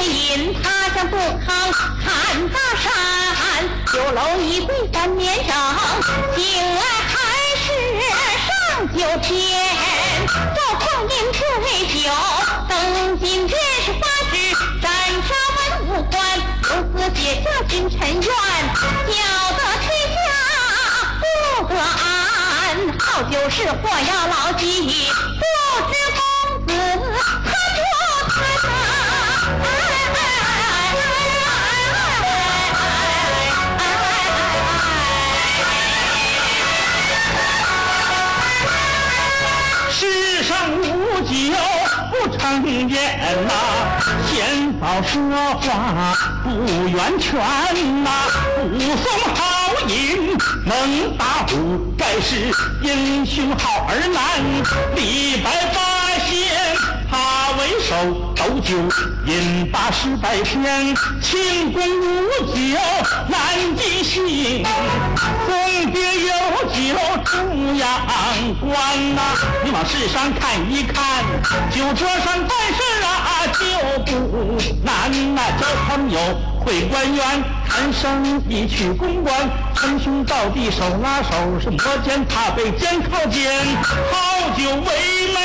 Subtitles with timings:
[0.00, 1.70] 公子饮，他乡不康
[2.02, 2.88] 看大山，
[3.92, 5.52] 酒楼一醉三年整，
[6.34, 7.18] 醒来还
[7.60, 7.68] 是
[8.46, 8.48] 上
[8.96, 9.30] 九天。
[10.26, 12.10] 赵匡胤醉酒，
[12.66, 12.72] 登
[13.18, 14.34] 金殿是发旨
[14.80, 14.90] 斩
[15.28, 16.18] 杀文武官，
[16.70, 19.12] 由此解下君臣怨，搅
[19.52, 20.18] 得天下
[21.20, 22.98] 不得安。
[22.98, 23.76] 好酒是祸
[24.08, 25.12] 要牢记，
[42.58, 42.98] 不成言
[43.46, 43.52] 呐，
[44.26, 45.20] 先宝说
[45.60, 46.48] 话不
[46.88, 47.38] 圆全
[48.02, 48.10] 呐，
[48.64, 49.40] 武松好
[49.86, 52.50] 饮能打虎，盖世
[52.82, 54.42] 英雄好儿男，
[54.96, 55.89] 李白发
[57.70, 57.94] 他为首，
[58.34, 58.76] 斗酒
[59.26, 62.52] 饮八十百篇，庆功无酒
[63.28, 64.64] 难尽兴，
[65.46, 66.32] 送别有
[66.66, 66.78] 酒
[67.24, 67.36] 出
[67.76, 67.86] 阳
[68.58, 69.22] 关呐、
[69.64, 71.24] 你往世上看一看，
[71.70, 73.62] 酒桌上办事啊就
[74.04, 76.18] 不难呐、交朋友
[76.64, 83.52] 会官员，谈生意去公关，称兄道弟手拉手是摩肩擦背肩靠肩，
[83.84, 85.38] 好酒为美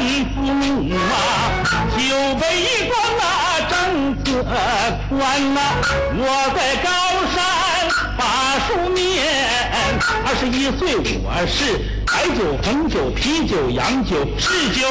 [0.00, 1.64] 人父母啊，
[1.96, 1.98] 酒
[2.36, 3.22] 杯一关呐
[3.70, 3.74] 正
[4.24, 4.42] 自
[5.08, 5.60] 宽呐、
[6.18, 6.20] 我
[6.54, 6.88] 在高
[7.34, 7.36] 山
[8.16, 8.20] 把
[8.66, 9.24] 书念，
[10.24, 10.80] 二十一岁
[11.22, 11.56] 我是
[12.06, 14.86] 白酒、红酒、啤酒、洋酒，是酒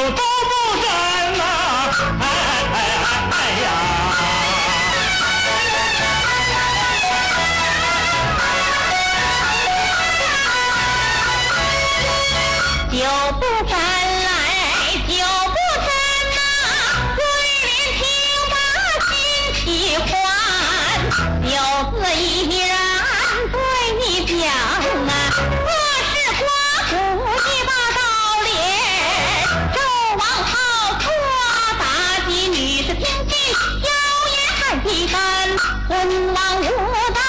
[36.06, 36.66] 干，昏王无
[37.12, 37.20] 道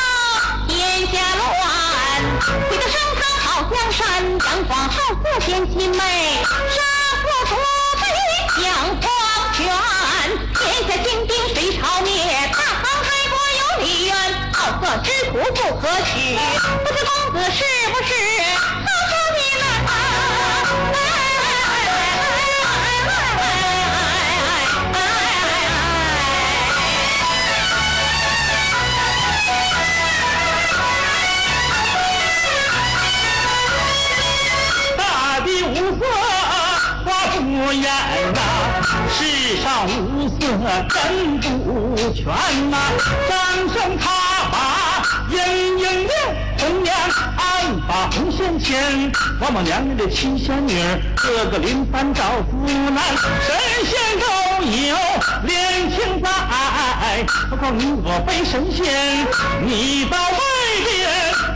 [0.67, 0.71] 天
[1.07, 1.45] 下乱，
[2.69, 4.05] 回到商汤好江山，
[4.45, 5.97] 杨广好色见亲妹，
[6.45, 6.77] 杀
[7.23, 7.51] 父屠
[7.99, 8.03] 贼
[8.61, 8.65] 享
[9.01, 9.03] 黄
[9.53, 9.59] 泉，
[10.53, 12.11] 天下兴兵谁朝灭？
[12.53, 14.13] 大唐开国有李渊，
[14.53, 16.37] 好色之徒不可取，
[16.83, 17.59] 不知公子是
[17.89, 18.13] 不是
[40.89, 42.25] 真不全
[42.69, 42.77] 呐。
[43.29, 44.05] 张生他
[44.51, 44.55] 把
[45.29, 46.11] 莺莺娘
[46.59, 46.95] 红娘
[47.37, 53.03] 安把红线牵，王母娘娘的七仙女儿，个个临番照顾难，
[53.45, 54.25] 神仙都
[54.65, 54.95] 有
[55.45, 56.27] 恋情在。
[57.49, 59.25] 何况你我非神仙，
[59.65, 60.37] 你到外
[60.85, 60.87] 边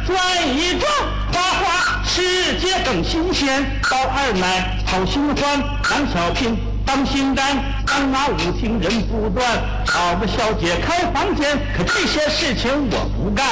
[0.08, 0.16] 转
[0.58, 0.90] 一转，
[1.34, 3.64] 花花世界更新鲜。
[3.84, 5.60] 高二奶讨新欢，
[5.92, 6.58] 杨小平
[6.94, 7.56] 当心肝，
[7.88, 9.48] 当那舞厅人不断，
[9.86, 11.58] 找个小姐开房间。
[11.74, 13.48] 可这些事情我不干，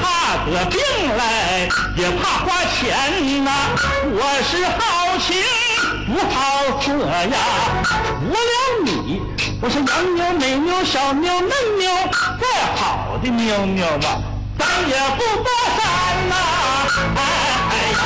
[0.00, 0.78] 怕得病
[1.18, 3.50] 来，也怕花钱呐、
[4.12, 5.36] 我是好情
[6.14, 6.86] 不好色
[7.26, 7.36] 呀，
[7.82, 7.90] 除
[8.30, 8.38] 了
[8.84, 9.20] 你，
[9.60, 11.90] 我是洋妞、美妞、小妞、嫩妞，
[12.40, 12.46] 再
[12.76, 14.22] 好的妞妞啊，
[14.56, 15.80] 咱也不搭讪
[16.28, 16.34] 呐、
[17.16, 17.18] 哎
[17.68, 18.02] 哎呀！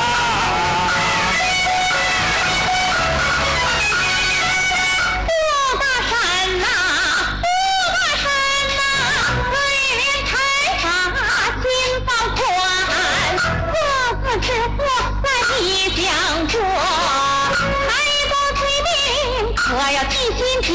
[19.95, 20.75] 要记心田。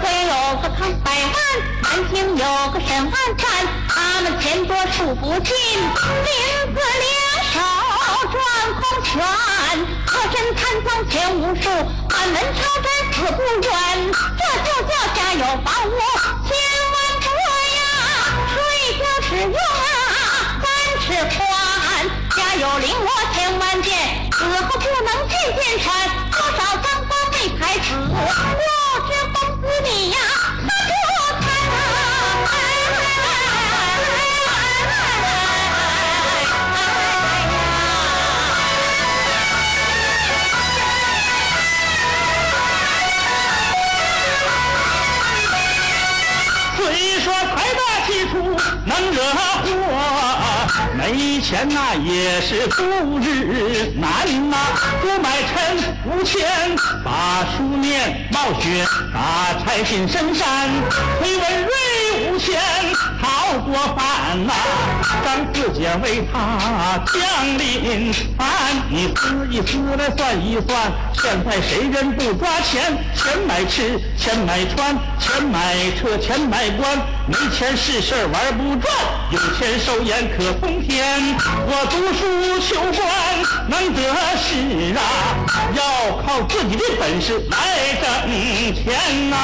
[0.00, 1.34] 虽有个康百万，
[1.82, 7.10] 南京有个沈万三，他们钱多数不尽，林子两
[7.52, 7.58] 手
[8.30, 8.34] 转
[8.76, 9.18] 空拳，
[10.06, 11.68] 和珅贪赃钱无数，
[12.08, 13.74] 满门抄斩死不远，
[14.38, 15.98] 这就叫家有房屋
[16.46, 16.54] 千
[16.92, 17.26] 万多
[17.74, 17.82] 呀，
[18.54, 18.56] 睡
[19.00, 20.64] 觉只用啊三
[21.00, 21.04] 尺
[21.34, 21.40] 宽，
[22.36, 23.90] 家有绫罗千万件，
[24.30, 25.86] 死后不能见见穿，
[46.86, 48.36] 虽说财大气粗
[48.84, 49.66] 能惹祸，
[50.96, 54.56] 没钱那也是度日难呐。
[55.00, 55.52] 不买臣
[56.04, 56.46] 无钱
[57.04, 60.70] 把书念，冒雪打柴进深山。
[61.18, 62.62] 崔文瑞无钱
[63.20, 64.52] 好过饭呐，
[65.26, 68.14] 当四姐为他降临。
[68.88, 72.96] 你思一思来算一算，现在谁人不抓钱？
[73.12, 76.96] 钱买吃，钱买穿，钱买车，钱买官。
[77.26, 78.94] 没钱是事儿玩不转，
[79.32, 81.04] 有钱手眼可通天。
[81.42, 83.02] 我读书求官
[83.68, 84.00] 能得
[84.38, 85.02] 势啊，
[85.74, 85.82] 要
[86.22, 87.56] 靠自己的本事来
[88.00, 88.06] 挣
[88.76, 89.36] 钱呐、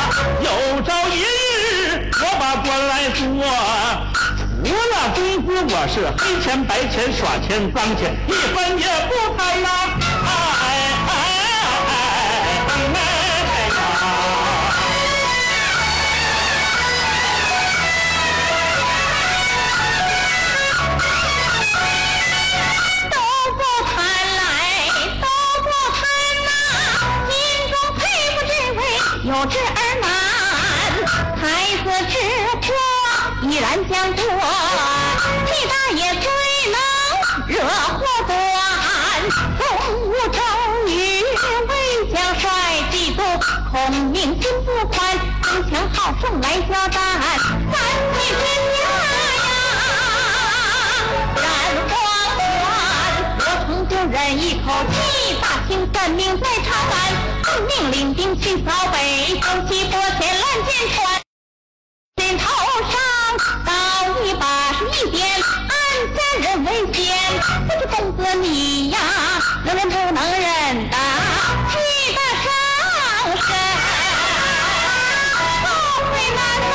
[0.44, 3.20] 有朝一日我把官来做。
[4.64, 9.69] 除了工资，我是黑钱、白钱、耍钱、脏钱，一分也不贪呐！
[10.25, 10.31] 哎
[10.62, 10.64] 哎
[11.09, 12.97] 哎哎哎
[13.69, 13.76] 呀！
[23.11, 23.17] 都
[23.59, 23.93] 不贪
[24.38, 24.41] 来，
[25.20, 25.26] 都
[25.62, 25.67] 不
[25.99, 26.00] 贪
[26.47, 26.50] 呐，
[27.29, 27.31] 心
[27.69, 28.00] 中佩
[28.31, 28.81] 服这位
[29.25, 29.82] 有志而
[33.62, 34.23] 祸依然将过，
[35.47, 36.26] 屁大爷最
[36.73, 36.76] 能
[37.47, 38.35] 惹祸端，
[39.56, 39.61] 从
[40.03, 40.38] 无周
[40.88, 40.91] 瑜
[41.69, 41.73] 为
[42.12, 42.50] 将帅
[42.91, 43.20] 嫉妒，
[43.70, 43.73] 孔
[44.11, 47.00] 明心不宽，争强好胜来交战，
[47.70, 47.75] 三
[48.14, 48.43] 气天
[48.73, 48.76] 下
[49.47, 49.49] 呀。
[51.37, 51.44] 染
[51.88, 51.94] 黄
[52.37, 52.41] 冠，
[53.38, 54.94] 我曾就忍一口气，
[55.41, 56.93] 大清算命在长安，
[57.44, 61.22] 奉命领兵去扫北，征西拨前乱箭穿。
[65.04, 65.75] 一边，安
[66.14, 67.02] 家人为先。
[67.66, 68.99] 不知公子你呀，
[69.64, 70.96] 能忍不能忍的，
[71.70, 71.75] 气
[72.14, 72.46] 得上
[73.37, 73.49] 身，
[75.64, 75.66] 后
[76.12, 76.40] 悔难
[76.70, 76.75] 呐！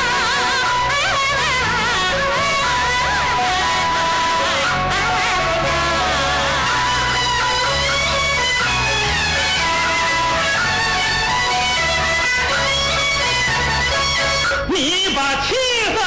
[14.69, 14.75] 你
[15.15, 15.47] 把气
[15.95, 15.97] 氛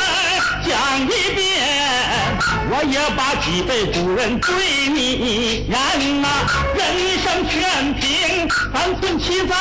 [0.69, 0.71] 讲
[1.03, 1.50] 一遍，
[2.89, 4.55] 也把几辈古人对
[4.89, 6.29] 你言呐、
[6.75, 9.55] 人生全凭三寸七载，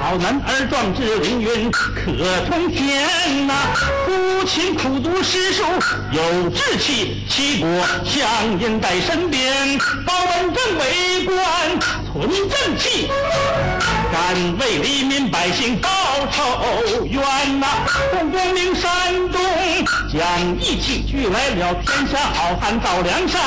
[0.00, 2.12] 好男儿壮志凌云可
[2.46, 3.54] 冲天呐、
[4.06, 5.62] 父亲苦读诗书
[6.12, 7.68] 有志气，齐国
[8.04, 11.36] 相印在身边，包文正为官
[12.12, 13.08] 存正气。
[14.10, 15.88] 敢为黎民百姓报
[16.32, 17.66] 仇冤呐、
[18.10, 18.90] 共光明山
[19.30, 19.40] 东
[20.10, 20.20] 讲
[20.60, 23.40] 义气，聚来了天下好汉造梁山。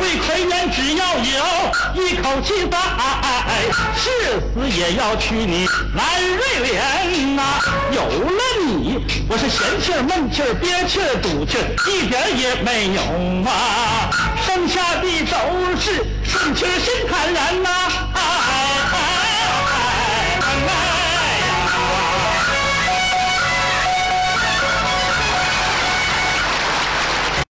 [0.00, 2.78] 为奎元只要有一口气在，
[3.96, 4.08] 誓
[4.54, 5.66] 死也要娶你
[5.96, 6.06] 蓝
[6.36, 7.42] 瑞莲呐、
[7.90, 11.58] 有了你，我是闲气、闷气、憋气儿、赌气，
[11.90, 13.02] 一点也没有
[13.50, 14.10] 啊！
[14.46, 15.36] 剩下的都
[15.80, 17.68] 是顺气、心坦然呐、
[18.14, 18.20] 哎